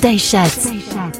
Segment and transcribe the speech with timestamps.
[0.00, 1.19] Update Shots.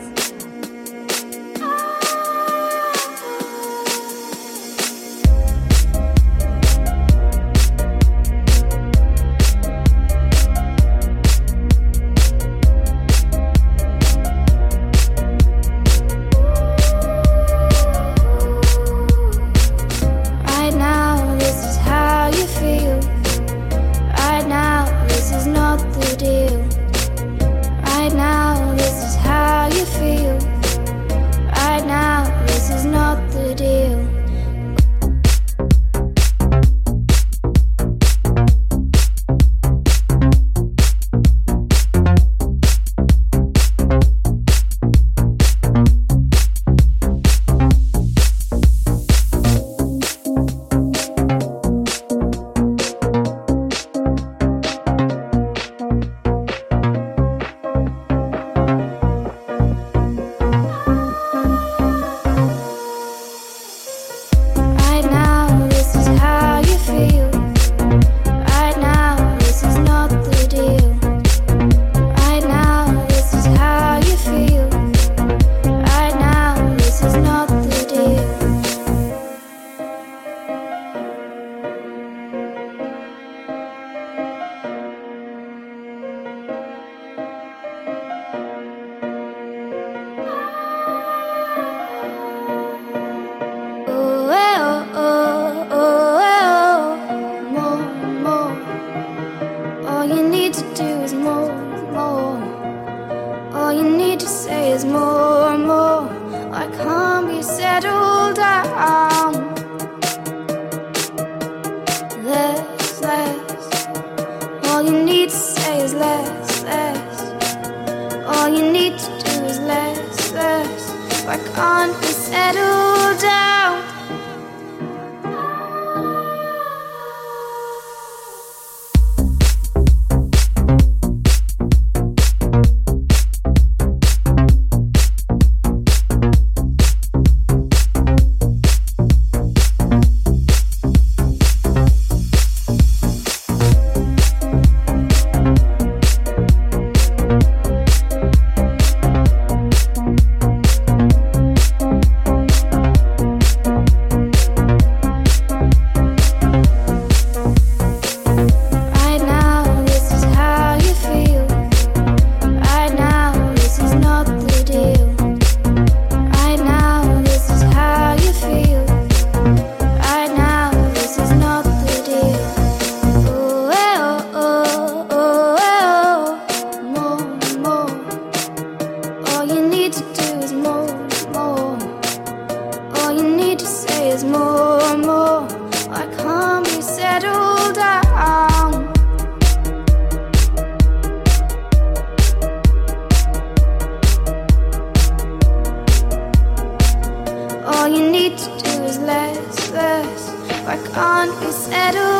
[201.21, 202.20] on is settled.